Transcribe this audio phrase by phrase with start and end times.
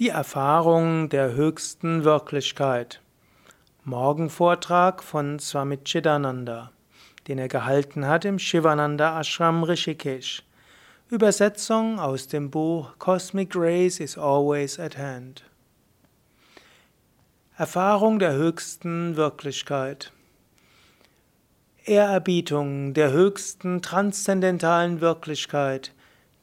[0.00, 3.02] Die Erfahrung der höchsten Wirklichkeit.
[3.84, 6.72] Morgenvortrag von Swami Chidananda,
[7.28, 10.42] den er gehalten hat im Shivananda Ashram Rishikesh.
[11.10, 15.44] Übersetzung aus dem Buch Cosmic Grace is Always at Hand.
[17.58, 20.14] Erfahrung der höchsten Wirklichkeit.
[21.84, 25.92] Ehrerbietung der höchsten transzendentalen Wirklichkeit,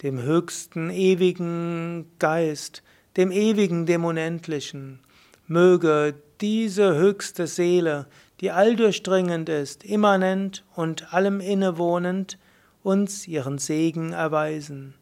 [0.04, 2.84] dem höchsten ewigen Geist,
[3.18, 5.00] dem Ewigen, dem Unendlichen.
[5.48, 8.06] Möge diese höchste Seele,
[8.40, 12.38] die alldurchdringend ist, immanent und allem innewohnend,
[12.84, 14.94] uns ihren Segen erweisen.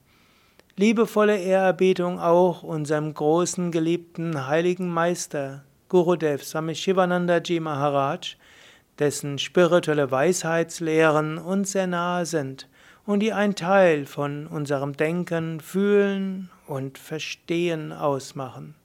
[0.77, 8.38] Liebevolle Ehrerbietung auch unserem großen geliebten heiligen Meister, Gurudev Swami Shivananda Ji Maharaj,
[8.97, 12.67] dessen spirituelle Weisheitslehren uns sehr nahe sind
[13.05, 18.75] und die ein Teil von unserem Denken, Fühlen und Verstehen ausmachen.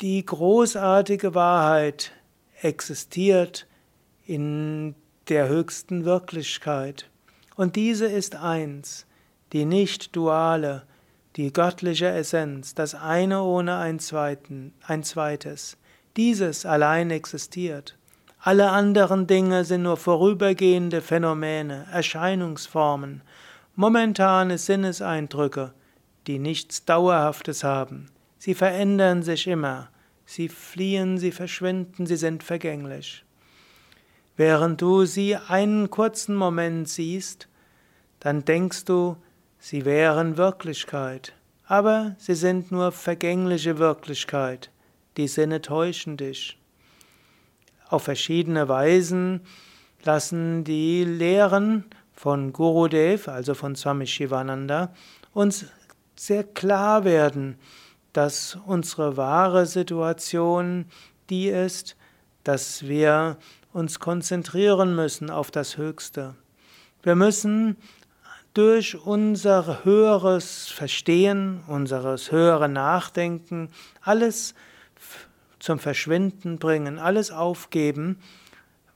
[0.00, 2.12] Die großartige Wahrheit
[2.62, 3.66] existiert
[4.26, 4.94] in
[5.28, 7.08] der höchsten Wirklichkeit.
[7.56, 9.06] Und diese ist eins,
[9.52, 10.84] die nicht duale,
[11.36, 15.76] die göttliche Essenz, das eine ohne ein, zweiten, ein zweites.
[16.16, 17.96] Dieses allein existiert.
[18.40, 23.22] Alle anderen Dinge sind nur vorübergehende Phänomene, Erscheinungsformen,
[23.80, 25.72] momentane Sinneseindrücke,
[26.26, 28.10] die nichts Dauerhaftes haben.
[28.36, 29.88] Sie verändern sich immer,
[30.26, 33.24] sie fliehen, sie verschwinden, sie sind vergänglich.
[34.36, 37.48] Während du sie einen kurzen Moment siehst,
[38.18, 39.16] dann denkst du,
[39.58, 41.32] sie wären Wirklichkeit,
[41.64, 44.70] aber sie sind nur vergängliche Wirklichkeit,
[45.16, 46.58] die Sinne täuschen dich.
[47.88, 49.40] Auf verschiedene Weisen
[50.04, 51.86] lassen die Lehren
[52.20, 54.92] von Gurudev, also von Swami Shivananda,
[55.32, 55.64] uns
[56.16, 57.56] sehr klar werden,
[58.12, 60.84] dass unsere wahre Situation
[61.30, 61.96] die ist,
[62.44, 63.38] dass wir
[63.72, 66.34] uns konzentrieren müssen auf das Höchste.
[67.02, 67.78] Wir müssen
[68.52, 73.70] durch unser höheres Verstehen, unseres höhere Nachdenken
[74.02, 74.54] alles
[75.58, 78.18] zum Verschwinden bringen, alles aufgeben,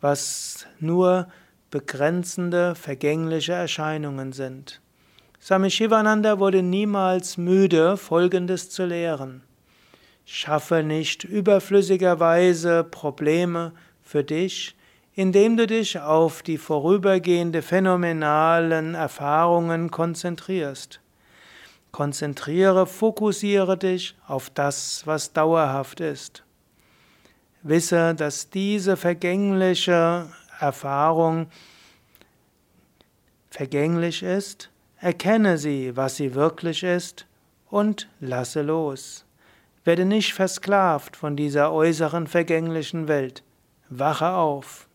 [0.02, 1.26] was nur
[1.74, 4.80] begrenzende, vergängliche Erscheinungen sind.
[5.42, 9.42] Swami Shivananda wurde niemals müde, Folgendes zu lehren.
[10.24, 14.76] Schaffe nicht überflüssigerweise Probleme für dich,
[15.16, 21.00] indem du dich auf die vorübergehende phänomenalen Erfahrungen konzentrierst.
[21.90, 26.44] Konzentriere, fokussiere dich auf das, was dauerhaft ist.
[27.64, 30.28] Wisse, dass diese vergängliche
[30.60, 31.46] Erfahrung
[33.50, 37.26] vergänglich ist, erkenne sie, was sie wirklich ist,
[37.70, 39.24] und lasse los.
[39.84, 43.42] Werde nicht versklavt von dieser äußeren vergänglichen Welt.
[43.88, 44.88] Wache auf.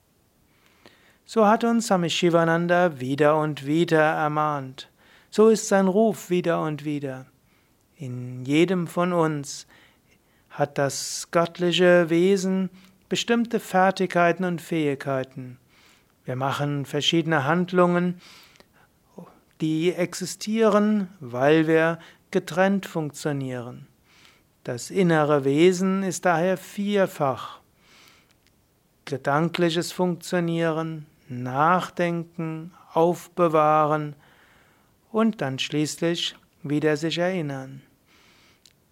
[1.26, 4.90] So hat uns Swami Shivananda wieder und wieder ermahnt.
[5.30, 7.28] So ist sein Ruf wieder und wieder.
[7.98, 9.68] In jedem von uns
[10.50, 12.70] hat das göttliche Wesen
[13.10, 15.58] bestimmte Fertigkeiten und Fähigkeiten.
[16.24, 18.22] Wir machen verschiedene Handlungen,
[19.62, 22.00] die existieren, weil wir
[22.32, 23.88] getrennt funktionieren.
[24.64, 27.60] Das innere Wesen ist daher vierfach.
[29.06, 34.16] Gedankliches Funktionieren, Nachdenken, Aufbewahren
[35.12, 37.82] und dann schließlich wieder sich erinnern.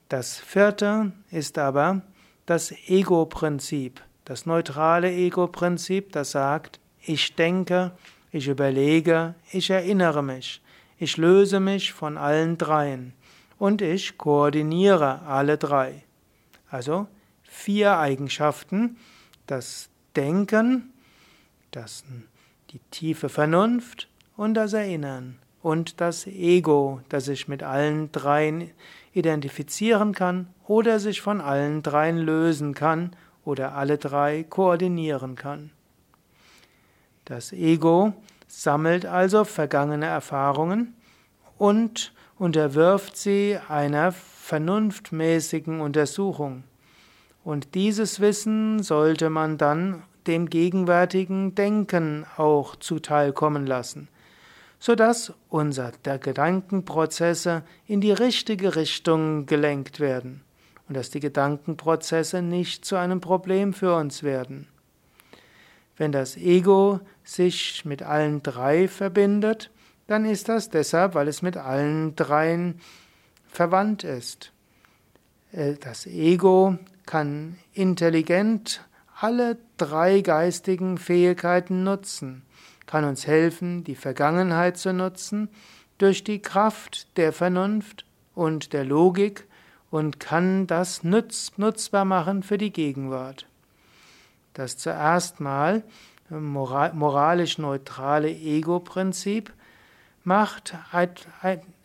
[0.09, 2.01] Das vierte ist aber
[2.45, 7.93] das Ego-Prinzip, das neutrale Ego-Prinzip, das sagt, ich denke,
[8.29, 10.61] ich überlege, ich erinnere mich,
[10.99, 13.13] ich löse mich von allen dreien
[13.57, 16.03] und ich koordiniere alle drei.
[16.69, 17.07] Also
[17.43, 18.97] vier Eigenschaften,
[19.45, 20.91] das Denken,
[21.71, 22.03] das,
[22.71, 28.71] die tiefe Vernunft und das Erinnern und das Ego, das sich mit allen dreien
[29.13, 33.15] identifizieren kann oder sich von allen dreien lösen kann
[33.47, 35.71] oder alle drei koordinieren kann.
[37.23, 38.13] Das Ego
[38.45, 40.93] sammelt also vergangene Erfahrungen
[41.57, 46.63] und unterwirft sie einer vernunftmäßigen Untersuchung.
[47.45, 54.09] Und dieses Wissen sollte man dann dem gegenwärtigen Denken auch zuteilkommen lassen
[54.79, 60.43] sodass unser der Gedankenprozesse in die richtige Richtung gelenkt werden
[60.87, 64.67] und dass die Gedankenprozesse nicht zu einem Problem für uns werden.
[65.97, 69.71] Wenn das Ego sich mit allen drei verbindet,
[70.05, 72.79] dann ist das deshalb, weil es mit allen dreien
[73.47, 74.53] verwandt ist.
[75.51, 78.85] Äh, das Ego kann intelligent
[79.19, 82.43] alle drei geistigen Fähigkeiten nutzen,
[82.85, 85.49] kann uns helfen, die Vergangenheit zu nutzen,
[85.97, 88.05] durch die Kraft der Vernunft
[88.35, 89.46] und der Logik
[89.89, 93.45] und kann das nutz, nutzbar machen für die Gegenwart.
[94.53, 95.83] Das zuerst mal
[96.29, 99.53] moralisch neutrale Ego-Prinzip
[100.23, 100.75] macht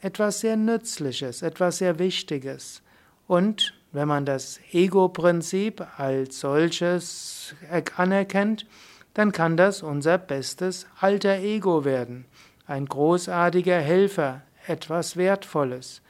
[0.00, 2.82] etwas sehr Nützliches, etwas sehr Wichtiges.
[3.28, 7.54] Und wenn man das Ego-Prinzip als solches
[7.96, 8.66] anerkennt,
[9.14, 12.25] dann kann das unser bestes alter Ego werden.
[12.66, 16.00] Ein großartiger Helfer, etwas Wertvolles.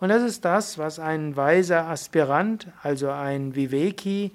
[0.00, 4.32] Und das ist das, was ein weiser Aspirant, also ein Viveki,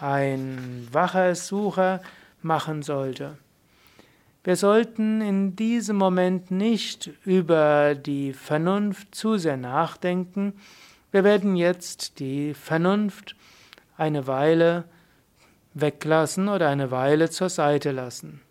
[0.00, 2.02] ein wacher Sucher
[2.42, 3.38] machen sollte.
[4.42, 10.54] Wir sollten in diesem Moment nicht über die Vernunft zu sehr nachdenken,
[11.12, 13.36] wir werden jetzt die Vernunft
[13.96, 14.84] eine Weile
[15.72, 18.42] weglassen oder eine Weile zur Seite lassen.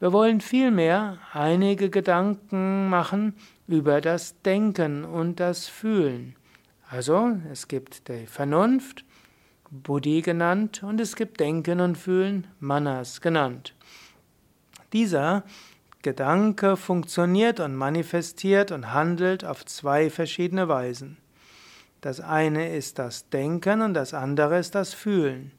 [0.00, 3.34] Wir wollen vielmehr einige Gedanken machen
[3.66, 6.36] über das Denken und das Fühlen.
[6.88, 9.04] Also es gibt die Vernunft,
[9.70, 13.74] Buddhi genannt, und es gibt Denken und Fühlen, Manas genannt.
[14.92, 15.44] Dieser
[16.02, 21.16] Gedanke funktioniert und manifestiert und handelt auf zwei verschiedene Weisen.
[22.02, 25.52] Das eine ist das Denken und das andere ist das Fühlen.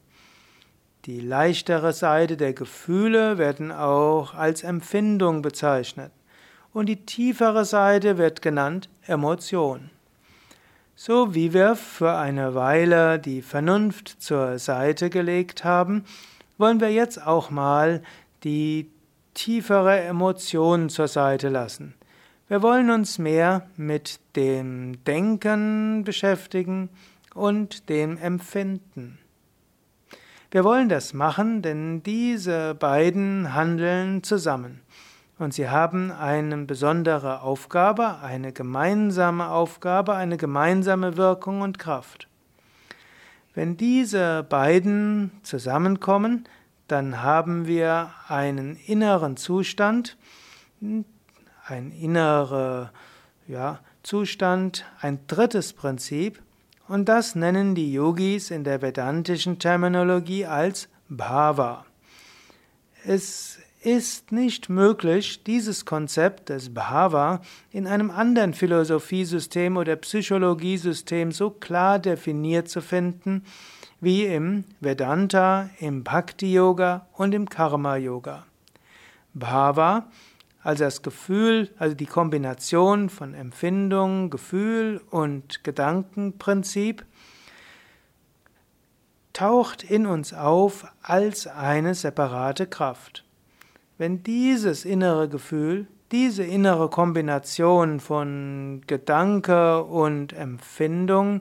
[1.04, 6.12] Die leichtere Seite der Gefühle werden auch als Empfindung bezeichnet
[6.76, 9.88] und die tiefere Seite wird genannt Emotion.
[10.94, 16.04] So wie wir für eine Weile die Vernunft zur Seite gelegt haben,
[16.58, 18.02] wollen wir jetzt auch mal
[18.44, 18.90] die
[19.32, 21.94] tiefere Emotion zur Seite lassen.
[22.46, 26.90] Wir wollen uns mehr mit dem Denken beschäftigen
[27.34, 29.16] und dem Empfinden.
[30.50, 34.82] Wir wollen das machen, denn diese beiden handeln zusammen.
[35.38, 42.28] Und sie haben eine besondere Aufgabe, eine gemeinsame Aufgabe, eine gemeinsame Wirkung und Kraft.
[43.54, 46.48] Wenn diese beiden zusammenkommen,
[46.88, 50.16] dann haben wir einen inneren Zustand,
[50.80, 52.92] ein innerer
[53.46, 56.42] ja, Zustand, ein drittes Prinzip,
[56.88, 61.84] und das nennen die Yogis in der vedantischen Terminologie als Bhava.
[63.04, 67.40] Es ist nicht möglich, dieses Konzept des Bhava
[67.70, 73.44] in einem anderen Philosophiesystem oder Psychologiesystem so klar definiert zu finden
[74.00, 78.44] wie im Vedanta, im Bhakti Yoga und im Karma Yoga.
[79.34, 80.08] Bhava
[80.66, 87.04] also das Gefühl, also die Kombination von Empfindung, Gefühl und Gedankenprinzip
[89.32, 93.25] taucht in uns auf als eine separate Kraft.
[93.98, 101.40] Wenn dieses innere Gefühl, diese innere Kombination von Gedanke und Empfindung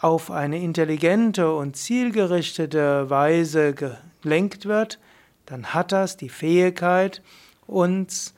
[0.00, 3.74] auf eine intelligente und zielgerichtete Weise
[4.22, 4.98] gelenkt wird,
[5.46, 7.22] dann hat das die Fähigkeit,
[7.66, 8.34] uns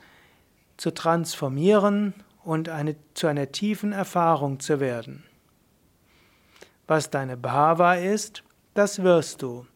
[0.77, 2.15] zu transformieren
[2.45, 5.25] und eine, zu einer tiefen Erfahrung zu werden.
[6.87, 8.43] Was deine Bhava ist,
[8.75, 9.67] das wirst du.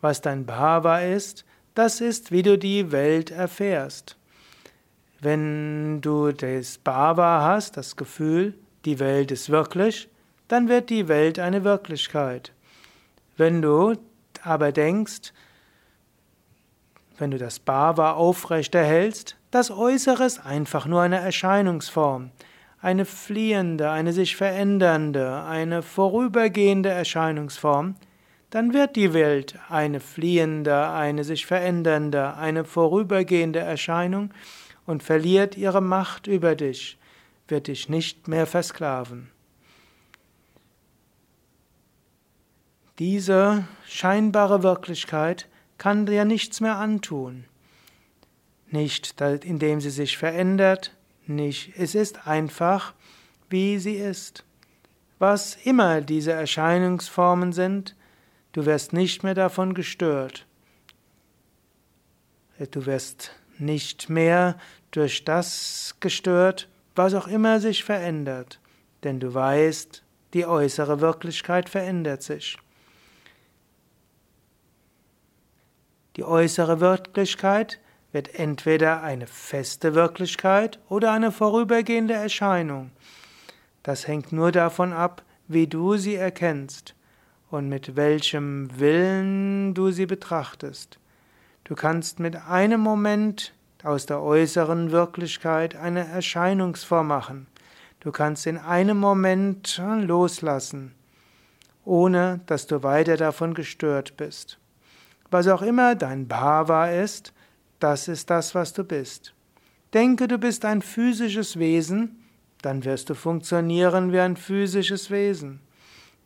[0.00, 1.44] Was dein Bhava ist,
[1.78, 4.16] das ist, wie du die Welt erfährst.
[5.20, 8.54] Wenn du das Bhava hast, das Gefühl,
[8.84, 10.08] die Welt ist wirklich,
[10.48, 12.52] dann wird die Welt eine Wirklichkeit.
[13.36, 13.94] Wenn du
[14.42, 15.32] aber denkst,
[17.16, 22.30] wenn du das Bhava aufrechterhältst, das Äußere ist einfach nur eine Erscheinungsform,
[22.80, 27.94] eine fliehende, eine sich verändernde, eine vorübergehende Erscheinungsform,
[28.50, 34.32] dann wird die Welt eine fliehende, eine sich verändernde, eine vorübergehende Erscheinung
[34.86, 36.98] und verliert ihre Macht über dich,
[37.46, 39.30] wird dich nicht mehr versklaven.
[42.98, 47.44] Diese scheinbare Wirklichkeit kann dir nichts mehr antun.
[48.70, 51.72] Nicht, indem sie sich verändert, nicht.
[51.76, 52.94] Es ist einfach,
[53.48, 54.44] wie sie ist.
[55.18, 57.94] Was immer diese Erscheinungsformen sind,
[58.58, 60.44] du wirst nicht mehr davon gestört.
[62.72, 64.58] Du wirst nicht mehr
[64.90, 68.58] durch das gestört, was auch immer sich verändert,
[69.04, 70.02] denn du weißt,
[70.34, 72.58] die äußere Wirklichkeit verändert sich.
[76.16, 77.78] Die äußere Wirklichkeit
[78.10, 82.90] wird entweder eine feste Wirklichkeit oder eine vorübergehende Erscheinung.
[83.84, 86.96] Das hängt nur davon ab, wie du sie erkennst
[87.50, 90.98] und mit welchem Willen du sie betrachtest.
[91.64, 93.52] Du kannst mit einem Moment
[93.82, 97.46] aus der äußeren Wirklichkeit eine Erscheinungsform machen.
[98.00, 100.94] Du kannst in einem Moment loslassen,
[101.84, 104.58] ohne dass du weiter davon gestört bist.
[105.30, 107.32] Was auch immer dein Bhava ist,
[107.80, 109.34] das ist das, was du bist.
[109.94, 112.24] Denke, du bist ein physisches Wesen,
[112.62, 115.60] dann wirst du funktionieren wie ein physisches Wesen.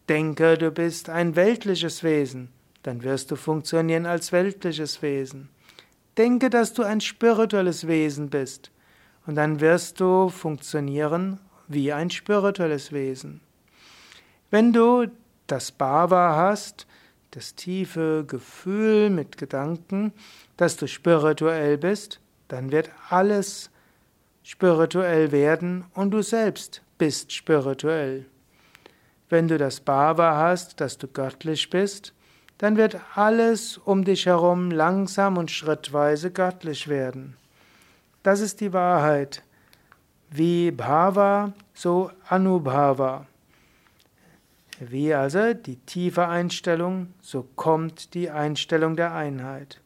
[0.08, 2.48] Denke, du bist ein weltliches Wesen,
[2.82, 5.48] dann wirst du funktionieren als weltliches Wesen.
[6.18, 8.70] Denke, dass du ein spirituelles Wesen bist,
[9.26, 13.40] und dann wirst du funktionieren wie ein spirituelles Wesen.
[14.50, 15.06] Wenn du
[15.46, 16.86] das Bhava hast,
[17.30, 20.12] das tiefe Gefühl mit Gedanken,
[20.56, 23.70] dass du spirituell bist, dann wird alles
[24.42, 28.26] spirituell werden und du selbst bist spirituell.
[29.32, 32.12] Wenn du das Bhava hast, dass du göttlich bist,
[32.58, 37.34] dann wird alles um dich herum langsam und schrittweise göttlich werden.
[38.22, 39.42] Das ist die Wahrheit.
[40.28, 43.26] Wie Bhava, so Anubhava.
[44.80, 49.80] Wie also die tiefe Einstellung, so kommt die Einstellung der Einheit.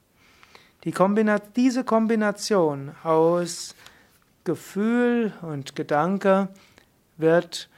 [0.83, 3.77] Die Kombina diese Kombination aus
[4.43, 6.49] Gefühl und Gedanke
[7.17, 7.69] wird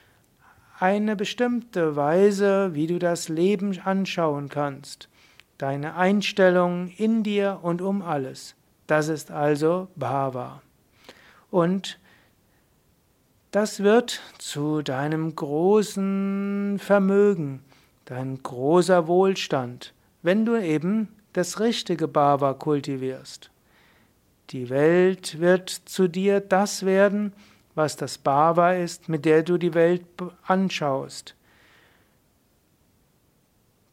[0.80, 5.08] eine bestimmte Weise, wie du das Leben anschauen kannst.
[5.58, 8.54] Deine Einstellung in dir und um alles.
[8.86, 10.62] Das ist also Bhava.
[11.50, 11.98] Und
[13.50, 17.62] das wird zu deinem großen Vermögen,
[18.04, 23.50] dein großer Wohlstand, wenn du eben das richtige Bhava kultivierst.
[24.50, 27.32] Die Welt wird zu dir das werden,
[27.78, 30.04] was das Bhava ist, mit der du die Welt
[30.46, 31.34] anschaust.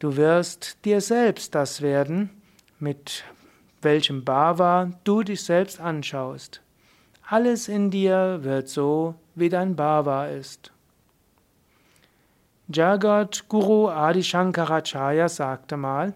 [0.00, 2.30] Du wirst dir selbst das werden,
[2.78, 3.24] mit
[3.80, 6.60] welchem Bhava du dich selbst anschaust.
[7.28, 10.72] Alles in dir wird so, wie dein Bhava ist.
[12.68, 16.12] Jagat Guru Adi Shankaracharya sagte mal,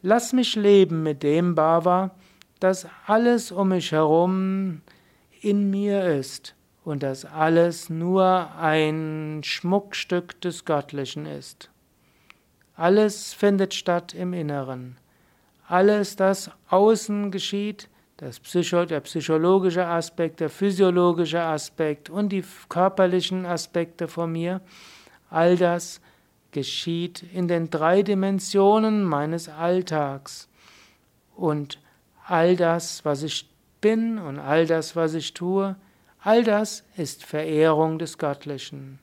[0.00, 2.12] lass mich leben mit dem Bhava,
[2.58, 4.80] dass alles um mich herum
[5.42, 11.68] in mir ist und dass alles nur ein Schmuckstück des Göttlichen ist.
[12.76, 14.96] Alles findet statt im Inneren.
[15.66, 17.88] Alles, das außen geschieht,
[18.18, 24.60] das Psycho, der psychologische Aspekt, der physiologische Aspekt und die körperlichen Aspekte von mir,
[25.28, 26.00] all das
[26.52, 30.48] geschieht in den drei Dimensionen meines Alltags.
[31.34, 31.80] Und
[32.28, 33.50] all das, was ich
[33.80, 35.74] bin und all das, was ich tue,
[36.26, 38.98] All das ist Verehrung des Göttlichen.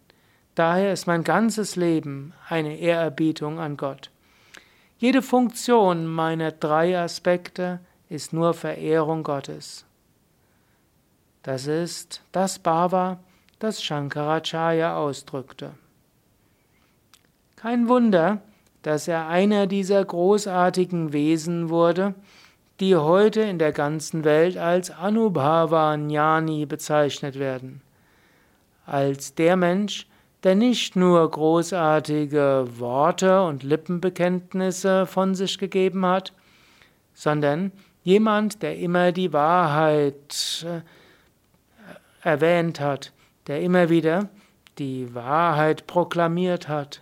[0.56, 4.12] Daher ist mein ganzes Leben eine Ehrerbietung an Gott.
[4.98, 9.86] Jede Funktion meiner drei Aspekte ist nur Verehrung Gottes.
[11.44, 13.20] Das ist das Bhava,
[13.58, 15.72] das Shankaracharya ausdrückte.
[17.56, 18.42] Kein Wunder,
[18.82, 22.16] dass er einer dieser großartigen Wesen wurde,
[22.84, 27.82] die heute in der ganzen Welt als Anubhava Jnani bezeichnet werden.
[28.86, 30.06] Als der Mensch,
[30.44, 36.34] der nicht nur großartige Worte und Lippenbekenntnisse von sich gegeben hat,
[37.14, 37.72] sondern
[38.04, 40.82] jemand, der immer die Wahrheit äh,
[42.28, 43.14] erwähnt hat,
[43.48, 44.28] der immer wieder
[44.78, 47.02] die Wahrheit proklamiert hat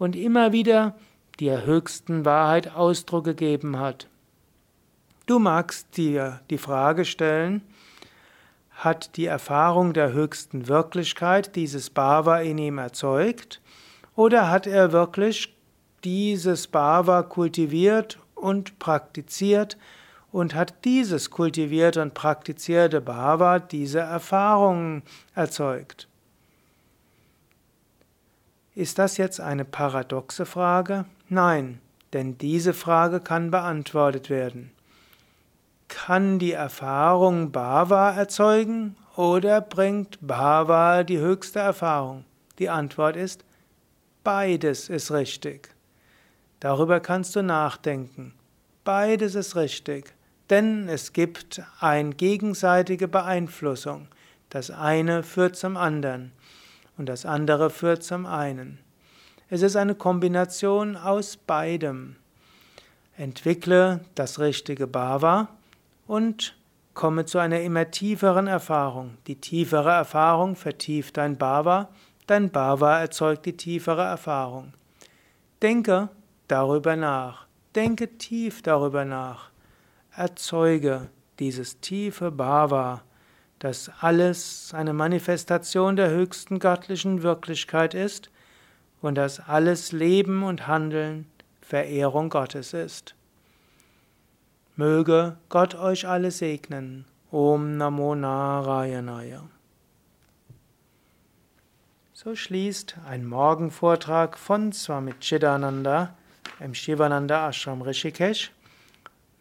[0.00, 0.96] und immer wieder
[1.38, 4.08] der höchsten Wahrheit Ausdruck gegeben hat.
[5.26, 7.62] Du magst dir die Frage stellen,
[8.70, 13.60] hat die Erfahrung der höchsten Wirklichkeit dieses Bhava in ihm erzeugt
[14.16, 15.54] oder hat er wirklich
[16.02, 19.76] dieses Bhava kultiviert und praktiziert
[20.32, 25.02] und hat dieses kultivierte und praktizierte Bhava diese Erfahrungen
[25.36, 26.08] erzeugt?
[28.74, 31.04] Ist das jetzt eine paradoxe Frage?
[31.28, 31.80] Nein,
[32.12, 34.72] denn diese Frage kann beantwortet werden.
[35.92, 42.24] Kann die Erfahrung Bhava erzeugen oder bringt Bhava die höchste Erfahrung?
[42.58, 43.44] Die Antwort ist,
[44.24, 45.68] beides ist richtig.
[46.60, 48.32] Darüber kannst du nachdenken.
[48.84, 50.14] Beides ist richtig,
[50.48, 54.08] denn es gibt eine gegenseitige Beeinflussung.
[54.48, 56.32] Das eine führt zum anderen
[56.96, 58.78] und das andere führt zum einen.
[59.50, 62.16] Es ist eine Kombination aus beidem.
[63.14, 65.48] Entwickle das richtige Bhava
[66.06, 66.56] und
[66.94, 69.16] komme zu einer immer tieferen Erfahrung.
[69.26, 71.88] Die tiefere Erfahrung vertieft dein Bhava,
[72.26, 74.74] Dein Bhava erzeugt die tiefere Erfahrung.
[75.60, 76.08] Denke
[76.46, 77.46] darüber nach.
[77.74, 79.50] Denke tief darüber nach.
[80.14, 83.02] Erzeuge dieses tiefe Bhava,
[83.58, 88.30] dass alles eine Manifestation der höchsten göttlichen Wirklichkeit ist
[89.00, 91.26] und dass alles Leben und Handeln
[91.60, 93.14] Verehrung Gottes ist.
[94.76, 97.04] Möge Gott euch alle segnen.
[97.30, 99.42] Om Namo Narayanaya.
[102.12, 106.16] So schließt ein Morgenvortrag von Swami Chidananda
[106.60, 108.50] im Shivananda Ashram Rishikesh.